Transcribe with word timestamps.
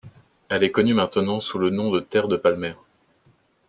Elle 0.49 0.63
est 0.63 0.71
connue 0.71 0.95
maintenant 0.95 1.39
sous 1.39 1.59
le 1.59 1.69
nom 1.69 1.91
de 1.91 1.99
Terre 1.99 2.27
de 2.27 2.35
Palmer. 2.35 2.73